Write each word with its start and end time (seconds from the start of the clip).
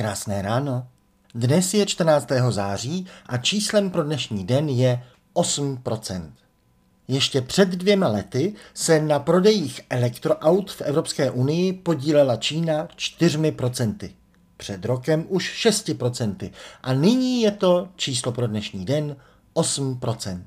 Krásné 0.00 0.42
ráno. 0.42 0.88
Dnes 1.34 1.74
je 1.74 1.86
14. 1.86 2.26
září 2.50 3.06
a 3.26 3.36
číslem 3.36 3.90
pro 3.90 4.02
dnešní 4.02 4.44
den 4.44 4.68
je 4.68 5.02
8%. 5.34 6.30
Ještě 7.08 7.40
před 7.40 7.68
dvěma 7.68 8.08
lety 8.08 8.54
se 8.74 9.00
na 9.00 9.18
prodejích 9.18 9.80
elektroaut 9.90 10.70
v 10.70 10.80
Evropské 10.80 11.30
unii 11.30 11.72
podílela 11.72 12.36
Čína 12.36 12.86
4%. 12.86 14.10
Před 14.56 14.84
rokem 14.84 15.24
už 15.28 15.66
6% 15.66 16.50
a 16.82 16.92
nyní 16.92 17.42
je 17.42 17.50
to 17.50 17.88
číslo 17.96 18.32
pro 18.32 18.46
dnešní 18.46 18.84
den 18.84 19.16
8%. 19.54 20.42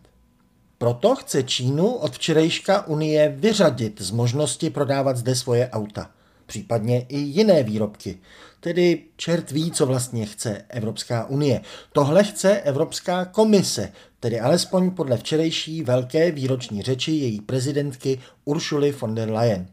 Proto 0.78 1.16
chce 1.16 1.44
Čínu 1.44 1.88
od 1.88 2.16
včerejška 2.16 2.88
Unie 2.88 3.30
vyřadit 3.30 4.02
z 4.02 4.12
možnosti 4.12 4.70
prodávat 4.70 5.18
zde 5.18 5.36
svoje 5.36 5.70
auta– 5.70 6.10
případně 6.54 7.06
i 7.10 7.18
jiné 7.18 7.64
výrobky. 7.64 8.18
Tedy 8.60 9.04
čert 9.16 9.52
ví, 9.52 9.72
co 9.72 9.86
vlastně 9.86 10.26
chce 10.26 10.66
Evropská 10.70 11.26
unie. 11.26 11.62
Tohle 11.94 12.24
chce 12.24 12.62
Evropská 12.62 13.26
komise, 13.26 13.92
tedy 14.20 14.40
alespoň 14.40 14.92
podle 14.92 15.18
včerejší 15.18 15.84
velké 15.84 16.32
výroční 16.32 16.82
řeči 16.82 17.12
její 17.12 17.42
prezidentky 17.42 18.20
Uršuly 18.46 18.92
von 18.92 19.16
der 19.16 19.32
Leyen. 19.32 19.68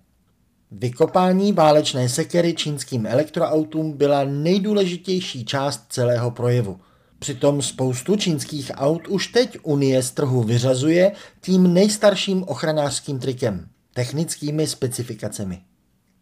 Vykopání 0.70 1.53
válečné 1.53 2.09
sekery 2.09 2.55
čínským 2.55 3.06
elektroautům 3.06 3.92
byla 3.92 4.25
nejdůležitější 4.25 5.45
část 5.45 5.87
celého 5.89 6.31
projevu. 6.31 6.81
Přitom 7.19 7.62
spoustu 7.62 8.17
čínských 8.17 8.73
aut 8.75 9.09
už 9.09 9.27
teď 9.27 9.59
Unie 9.62 10.03
z 10.03 10.11
trhu 10.11 10.42
vyřazuje 10.42 11.12
tím 11.41 11.75
nejstarším 11.75 12.42
ochranářským 12.42 13.19
trikem– 13.19 13.69
technickými 13.95 14.67
specifikacemi. 14.67 15.70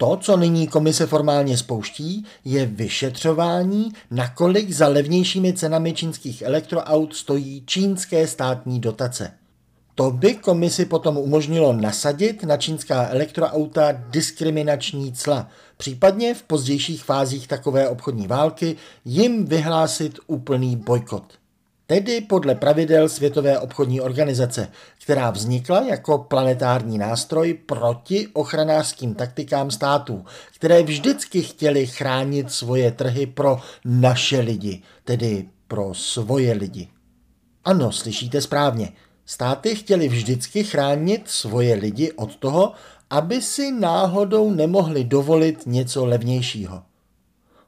To, 0.01 0.16
co 0.16 0.37
nyní 0.37 0.69
komise 0.69 1.07
formálně 1.07 1.57
spouští, 1.57 2.25
je 2.45 2.66
vyšetřování, 2.66 3.93
nakolik 4.11 4.73
za 4.73 4.89
levnějšími 4.89 5.52
cenami 5.52 5.93
čínských 5.93 6.43
elektroaut 6.43 7.14
stojí 7.14 7.62
čínské 7.67 8.27
státní 8.27 8.81
dotace. 8.81 9.33
To 9.95 10.11
by 10.11 10.34
komisi 10.34 10.84
potom 10.84 11.17
umožnilo 11.17 11.73
nasadit 11.73 12.42
na 12.42 12.56
čínská 12.56 13.08
elektroauta 13.08 13.92
diskriminační 13.92 15.12
cla, 15.12 15.48
případně 15.77 16.34
v 16.34 16.42
pozdějších 16.42 17.05
fázích 17.05 17.48
takové 17.48 17.89
obchodní 17.89 18.27
války 18.27 18.77
jim 19.05 19.45
vyhlásit 19.45 20.19
úplný 20.27 20.77
bojkot 20.77 21.39
tedy 21.89 22.20
podle 22.20 22.55
pravidel 22.55 23.08
Světové 23.08 23.58
obchodní 23.58 24.00
organizace, 24.00 24.69
která 25.03 25.31
vznikla 25.31 25.83
jako 25.83 26.19
planetární 26.19 26.98
nástroj 26.98 27.55
proti 27.55 28.28
ochranářským 28.33 29.14
taktikám 29.14 29.70
států, 29.70 30.25
které 30.55 30.83
vždycky 30.83 31.42
chtěli 31.42 31.86
chránit 31.86 32.50
svoje 32.50 32.92
trhy 32.92 33.27
pro 33.27 33.61
naše 33.84 34.41
lidi, 34.41 34.83
tedy 35.05 35.48
pro 35.69 35.95
svoje 35.95 36.53
lidi. 36.53 36.89
Ano, 37.64 37.92
slyšíte 37.92 38.41
správně. 38.41 38.92
Státy 39.27 39.77
chtěli 39.77 40.08
vždycky 40.08 40.64
chránit 40.64 41.23
svoje 41.27 41.75
lidi 41.75 42.12
od 42.12 42.36
toho, 42.36 42.73
aby 43.11 43.42
si 43.42 43.73
náhodou 43.73 44.50
nemohli 44.50 45.05
dovolit 45.05 45.67
něco 45.67 46.06
levnějšího. 46.06 46.83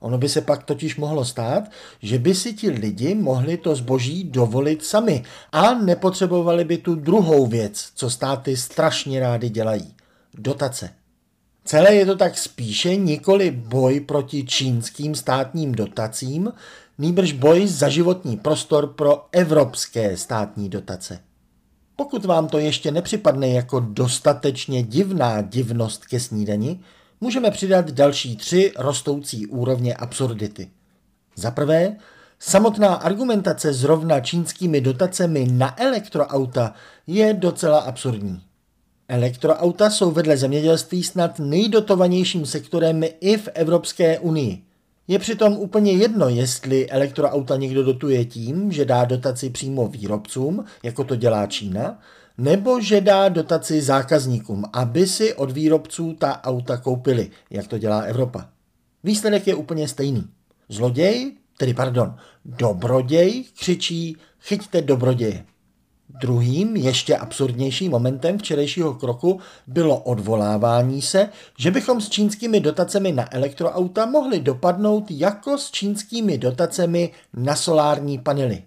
Ono 0.00 0.18
by 0.18 0.28
se 0.28 0.40
pak 0.40 0.62
totiž 0.62 0.96
mohlo 0.96 1.24
stát, 1.24 1.64
že 2.02 2.18
by 2.18 2.34
si 2.34 2.52
ti 2.52 2.70
lidi 2.70 3.14
mohli 3.14 3.56
to 3.56 3.74
zboží 3.74 4.24
dovolit 4.24 4.84
sami 4.84 5.24
a 5.52 5.74
nepotřebovali 5.74 6.64
by 6.64 6.78
tu 6.78 6.94
druhou 6.94 7.46
věc, 7.46 7.88
co 7.94 8.10
státy 8.10 8.56
strašně 8.56 9.20
rády 9.20 9.48
dělají. 9.48 9.94
Dotace. 10.34 10.90
Celé 11.64 11.94
je 11.94 12.06
to 12.06 12.16
tak 12.16 12.38
spíše 12.38 12.96
nikoli 12.96 13.50
boj 13.50 14.00
proti 14.00 14.44
čínským 14.44 15.14
státním 15.14 15.72
dotacím, 15.72 16.52
nýbrž 16.98 17.32
boj 17.32 17.66
za 17.66 17.88
životní 17.88 18.36
prostor 18.36 18.86
pro 18.86 19.26
evropské 19.32 20.16
státní 20.16 20.68
dotace. 20.68 21.20
Pokud 21.96 22.24
vám 22.24 22.48
to 22.48 22.58
ještě 22.58 22.90
nepřipadne 22.90 23.48
jako 23.48 23.80
dostatečně 23.80 24.82
divná 24.82 25.40
divnost 25.40 26.06
ke 26.06 26.20
snídani, 26.20 26.80
můžeme 27.20 27.50
přidat 27.50 27.90
další 27.90 28.36
tři 28.36 28.72
rostoucí 28.78 29.46
úrovně 29.46 29.94
absurdity. 29.94 30.70
Za 31.36 31.50
prvé, 31.50 31.96
samotná 32.38 32.94
argumentace 32.94 33.72
zrovna 33.72 34.20
čínskými 34.20 34.80
dotacemi 34.80 35.48
na 35.52 35.82
elektroauta 35.82 36.74
je 37.06 37.34
docela 37.34 37.78
absurdní. 37.78 38.42
Elektroauta 39.08 39.90
jsou 39.90 40.10
vedle 40.10 40.36
zemědělství 40.36 41.02
snad 41.02 41.38
nejdotovanějším 41.38 42.46
sektorem 42.46 43.02
i 43.20 43.36
v 43.36 43.48
Evropské 43.54 44.18
unii. 44.18 44.62
Je 45.08 45.18
přitom 45.18 45.52
úplně 45.52 45.92
jedno, 45.92 46.28
jestli 46.28 46.90
elektroauta 46.90 47.56
někdo 47.56 47.82
dotuje 47.82 48.24
tím, 48.24 48.72
že 48.72 48.84
dá 48.84 49.04
dotaci 49.04 49.50
přímo 49.50 49.88
výrobcům, 49.88 50.64
jako 50.82 51.04
to 51.04 51.16
dělá 51.16 51.46
Čína, 51.46 51.98
nebo 52.40 52.80
že 52.80 53.00
dá 53.00 53.28
dotaci 53.28 53.82
zákazníkům, 53.82 54.64
aby 54.72 55.06
si 55.06 55.34
od 55.34 55.50
výrobců 55.50 56.14
ta 56.18 56.44
auta 56.44 56.76
koupili, 56.76 57.30
jak 57.50 57.66
to 57.66 57.78
dělá 57.78 58.00
Evropa. 58.00 58.48
Výsledek 59.04 59.46
je 59.46 59.54
úplně 59.54 59.88
stejný. 59.88 60.24
Zloděj, 60.68 61.32
tedy 61.58 61.74
pardon, 61.74 62.14
dobroděj 62.44 63.44
křičí 63.58 64.16
chyťte 64.40 64.82
dobroděje. 64.82 65.44
Druhým, 66.20 66.76
ještě 66.76 67.16
absurdnějším 67.16 67.90
momentem 67.90 68.38
včerejšího 68.38 68.94
kroku 68.94 69.40
bylo 69.66 70.00
odvolávání 70.00 71.02
se, 71.02 71.28
že 71.58 71.70
bychom 71.70 72.00
s 72.00 72.08
čínskými 72.08 72.60
dotacemi 72.60 73.12
na 73.12 73.34
elektroauta 73.34 74.06
mohli 74.06 74.40
dopadnout 74.40 75.10
jako 75.10 75.58
s 75.58 75.70
čínskými 75.70 76.38
dotacemi 76.38 77.10
na 77.34 77.56
solární 77.56 78.18
panely. 78.18 78.62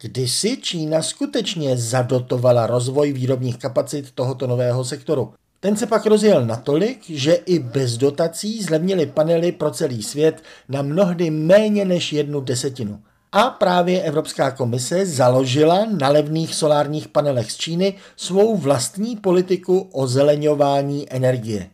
Kdysi 0.00 0.56
Čína 0.56 1.02
skutečně 1.02 1.76
zadotovala 1.76 2.66
rozvoj 2.66 3.12
výrobních 3.12 3.56
kapacit 3.58 4.10
tohoto 4.10 4.46
nového 4.46 4.84
sektoru. 4.84 5.32
Ten 5.60 5.76
se 5.76 5.86
pak 5.86 6.06
rozjel 6.06 6.46
natolik, 6.46 7.10
že 7.10 7.34
i 7.34 7.58
bez 7.58 7.96
dotací 7.96 8.62
zlevnily 8.62 9.06
panely 9.06 9.52
pro 9.52 9.70
celý 9.70 10.02
svět 10.02 10.42
na 10.68 10.82
mnohdy 10.82 11.30
méně 11.30 11.84
než 11.84 12.12
jednu 12.12 12.40
desetinu. 12.40 13.02
A 13.32 13.50
právě 13.50 14.02
Evropská 14.02 14.50
komise 14.50 15.06
založila 15.06 15.84
na 15.84 16.08
levných 16.08 16.54
solárních 16.54 17.08
panelech 17.08 17.52
z 17.52 17.56
Číny 17.56 17.94
svou 18.16 18.56
vlastní 18.56 19.16
politiku 19.16 19.88
o 19.92 20.06
zeleňování 20.06 21.12
energie. 21.12 21.70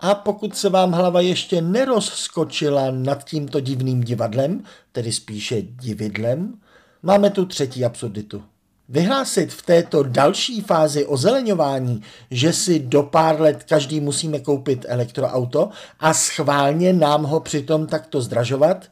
A 0.00 0.14
pokud 0.14 0.56
se 0.56 0.68
vám 0.68 0.92
hlava 0.92 1.20
ještě 1.20 1.60
nerozskočila 1.62 2.90
nad 2.90 3.24
tímto 3.24 3.60
divným 3.60 4.00
divadlem, 4.00 4.64
tedy 4.92 5.12
spíše 5.12 5.62
dividlem, 5.62 6.54
Máme 7.02 7.30
tu 7.30 7.46
třetí 7.46 7.84
absurditu. 7.84 8.42
Vyhlásit 8.88 9.52
v 9.52 9.62
této 9.62 10.02
další 10.02 10.60
fázi 10.60 11.06
ozeleňování, 11.06 12.02
že 12.30 12.52
si 12.52 12.78
do 12.78 13.02
pár 13.02 13.40
let 13.40 13.64
každý 13.68 14.00
musíme 14.00 14.40
koupit 14.40 14.84
elektroauto 14.88 15.70
a 16.00 16.14
schválně 16.14 16.92
nám 16.92 17.24
ho 17.24 17.40
přitom 17.40 17.86
takto 17.86 18.20
zdražovat, 18.20 18.90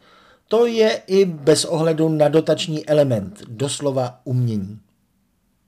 to 0.49 0.67
je 0.67 1.03
i 1.07 1.25
bez 1.25 1.65
ohledu 1.65 2.09
na 2.09 2.29
dotační 2.29 2.89
element, 2.89 3.43
doslova 3.49 4.21
umění. 4.25 4.81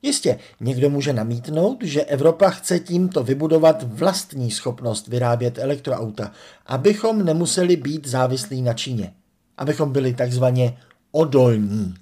Jistě, 0.01 0.39
někdo 0.59 0.89
může 0.89 1.13
namítnout, 1.13 1.83
že 1.83 2.03
Evropa 2.03 2.49
chce 2.49 2.79
tímto 2.79 3.23
vybudovat 3.23 3.83
vlastní 3.83 4.51
schopnost 4.51 5.07
vyrábět 5.07 5.57
elektroauta, 5.57 6.31
abychom 6.65 7.25
nemuseli 7.25 7.75
být 7.75 8.07
závislí 8.07 8.61
na 8.61 8.73
Číně, 8.73 9.13
abychom 9.57 9.91
byli 9.91 10.13
takzvaně 10.13 10.77
odolní. 11.11 11.93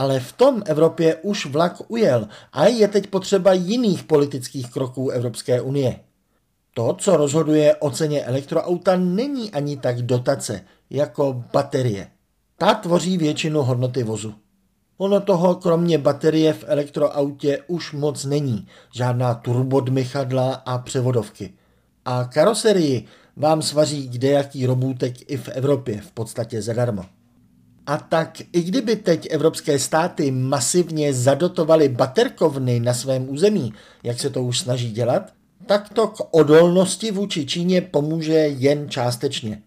Ale 0.00 0.20
v 0.20 0.32
tom 0.32 0.62
Evropě 0.66 1.16
už 1.16 1.46
vlak 1.46 1.82
ujel 1.88 2.28
a 2.52 2.66
je 2.66 2.88
teď 2.88 3.06
potřeba 3.06 3.52
jiných 3.52 4.02
politických 4.02 4.70
kroků 4.70 5.10
Evropské 5.10 5.60
unie. 5.60 6.00
To, 6.74 6.96
co 6.98 7.16
rozhoduje 7.16 7.76
o 7.76 7.90
ceně 7.90 8.24
elektroauta, 8.24 8.96
není 8.96 9.50
ani 9.50 9.76
tak 9.76 10.02
dotace, 10.02 10.60
jako 10.90 11.44
baterie. 11.52 12.06
Ta 12.58 12.74
tvoří 12.74 13.18
většinu 13.18 13.62
hodnoty 13.62 14.02
vozu. 14.02 14.34
Ono 14.98 15.20
toho 15.20 15.54
kromě 15.54 15.98
baterie 15.98 16.52
v 16.52 16.64
elektroautě 16.66 17.58
už 17.66 17.92
moc 17.92 18.24
není, 18.24 18.66
žádná 18.94 19.34
turbodmychadla 19.34 20.54
a 20.54 20.78
převodovky. 20.78 21.54
A 22.04 22.24
karoserii 22.24 23.06
vám 23.36 23.62
svaří 23.62 24.08
kdejaký 24.08 24.66
robůtek 24.66 25.30
i 25.30 25.36
v 25.36 25.48
Evropě 25.48 26.00
v 26.00 26.10
podstatě 26.10 26.62
zadarmo. 26.62 27.19
A 27.90 27.96
tak 27.96 28.40
i 28.52 28.62
kdyby 28.62 28.96
teď 28.96 29.28
evropské 29.30 29.78
státy 29.78 30.30
masivně 30.30 31.14
zadotovaly 31.14 31.88
baterkovny 31.88 32.80
na 32.80 32.94
svém 32.94 33.30
území, 33.30 33.72
jak 34.02 34.20
se 34.20 34.30
to 34.30 34.42
už 34.42 34.58
snaží 34.58 34.90
dělat, 34.90 35.32
tak 35.66 35.88
to 35.88 36.06
k 36.06 36.34
odolnosti 36.34 37.10
vůči 37.10 37.46
Číně 37.46 37.80
pomůže 37.80 38.32
jen 38.32 38.88
částečně. 38.88 39.62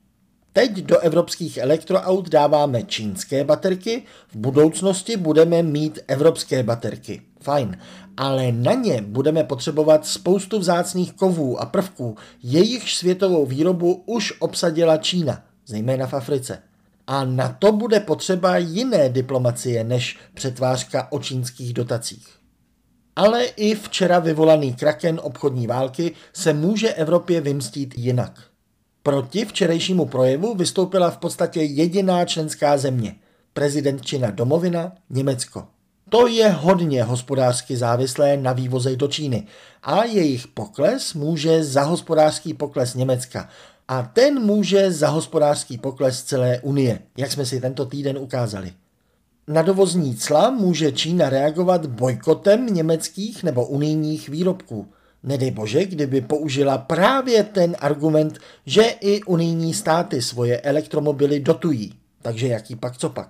Teď 0.53 0.71
do 0.71 0.99
evropských 0.99 1.57
elektroaut 1.57 2.29
dáváme 2.29 2.83
čínské 2.83 3.43
baterky, 3.43 4.03
v 4.31 4.35
budoucnosti 4.35 5.17
budeme 5.17 5.63
mít 5.63 5.99
evropské 6.07 6.63
baterky. 6.63 7.21
Fajn, 7.41 7.77
ale 8.17 8.51
na 8.51 8.73
ně 8.73 9.01
budeme 9.07 9.43
potřebovat 9.43 10.05
spoustu 10.05 10.59
vzácných 10.59 11.13
kovů 11.13 11.61
a 11.61 11.65
prvků, 11.65 12.15
jejich 12.43 12.91
světovou 12.91 13.45
výrobu 13.45 14.03
už 14.05 14.33
obsadila 14.39 14.97
Čína, 14.97 15.43
zejména 15.65 16.07
v 16.07 16.13
Africe. 16.13 16.72
A 17.07 17.25
na 17.25 17.55
to 17.59 17.71
bude 17.71 17.99
potřeba 17.99 18.57
jiné 18.57 19.09
diplomacie 19.09 19.83
než 19.83 20.17
přetvářka 20.33 21.11
o 21.11 21.19
čínských 21.19 21.73
dotacích. 21.73 22.27
Ale 23.15 23.43
i 23.45 23.75
včera 23.75 24.19
vyvolaný 24.19 24.73
kraken 24.73 25.19
obchodní 25.23 25.67
války 25.67 26.11
se 26.33 26.53
může 26.53 26.93
Evropě 26.93 27.41
vymstít 27.41 27.93
jinak. 27.97 28.43
Proti 29.03 29.45
včerejšímu 29.45 30.05
projevu 30.05 30.55
vystoupila 30.55 31.11
v 31.11 31.17
podstatě 31.17 31.61
jediná 31.61 32.25
členská 32.25 32.77
země, 32.77 33.15
prezident 33.53 34.05
Čina 34.05 34.31
domovina 34.31 34.91
Německo. 35.09 35.67
To 36.09 36.27
je 36.27 36.49
hodně 36.49 37.03
hospodářsky 37.03 37.77
závislé 37.77 38.37
na 38.37 38.53
vývozech 38.53 38.97
do 38.97 39.07
Číny 39.07 39.47
a 39.83 40.03
jejich 40.03 40.47
pokles 40.47 41.13
může 41.13 41.63
za 41.63 41.83
hospodářský 41.83 42.53
pokles 42.53 42.95
Německa 42.95 43.49
a 43.87 44.03
ten 44.03 44.39
může 44.39 44.91
za 44.91 45.09
hospodářský 45.09 45.77
pokles 45.77 46.23
celé 46.23 46.59
Unie, 46.59 46.99
jak 47.17 47.31
jsme 47.31 47.45
si 47.45 47.61
tento 47.61 47.85
týden 47.85 48.17
ukázali. 48.17 48.73
Na 49.47 49.61
dovozní 49.61 50.15
cla 50.15 50.49
může 50.49 50.91
Čína 50.91 51.29
reagovat 51.29 51.85
bojkotem 51.85 52.65
německých 52.65 53.43
nebo 53.43 53.65
unijních 53.65 54.29
výrobků. 54.29 54.87
Nedej 55.23 55.51
bože, 55.51 55.85
kdyby 55.85 56.21
použila 56.21 56.77
právě 56.77 57.43
ten 57.43 57.75
argument, 57.79 58.39
že 58.65 58.83
i 58.83 59.23
unijní 59.23 59.73
státy 59.73 60.21
svoje 60.21 60.61
elektromobily 60.61 61.39
dotují. 61.39 61.93
Takže 62.21 62.47
jaký 62.47 62.75
pak 62.75 62.97
co 62.97 63.09
pak? 63.09 63.29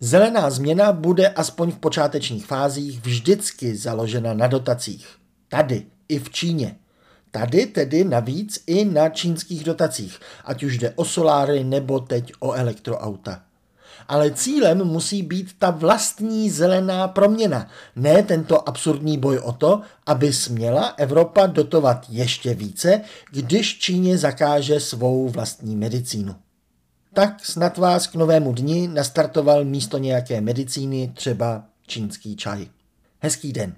Zelená 0.00 0.50
změna 0.50 0.92
bude 0.92 1.28
aspoň 1.28 1.72
v 1.72 1.78
počátečních 1.78 2.46
fázích 2.46 3.00
vždycky 3.00 3.76
založena 3.76 4.34
na 4.34 4.46
dotacích. 4.46 5.06
Tady, 5.48 5.86
i 6.08 6.18
v 6.18 6.30
Číně. 6.30 6.76
Tady 7.30 7.66
tedy 7.66 8.04
navíc 8.04 8.62
i 8.66 8.84
na 8.84 9.08
čínských 9.08 9.64
dotacích, 9.64 10.20
ať 10.44 10.62
už 10.62 10.78
jde 10.78 10.90
o 10.90 11.04
soláry 11.04 11.64
nebo 11.64 12.00
teď 12.00 12.32
o 12.40 12.52
elektroauta. 12.52 13.42
Ale 14.08 14.30
cílem 14.30 14.84
musí 14.84 15.22
být 15.22 15.50
ta 15.58 15.70
vlastní 15.70 16.50
zelená 16.50 17.08
proměna, 17.08 17.68
ne 17.96 18.22
tento 18.22 18.68
absurdní 18.68 19.18
boj 19.18 19.38
o 19.38 19.52
to, 19.52 19.80
aby 20.06 20.32
směla 20.32 20.94
Evropa 20.96 21.46
dotovat 21.46 22.06
ještě 22.08 22.54
více, 22.54 23.00
když 23.30 23.78
Číně 23.78 24.18
zakáže 24.18 24.80
svou 24.80 25.28
vlastní 25.28 25.76
medicínu. 25.76 26.36
Tak 27.12 27.44
snad 27.44 27.78
vás 27.78 28.06
k 28.06 28.14
novému 28.14 28.52
dni 28.52 28.88
nastartoval 28.88 29.64
místo 29.64 29.98
nějaké 29.98 30.40
medicíny 30.40 31.12
třeba 31.14 31.64
čínský 31.86 32.36
čaj. 32.36 32.66
Hezký 33.18 33.52
den. 33.52 33.74